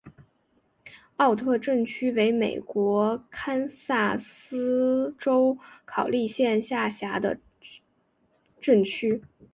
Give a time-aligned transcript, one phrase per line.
[1.17, 7.39] 奥特镇区为美国堪萨斯州考利县辖下的
[8.59, 9.21] 镇区。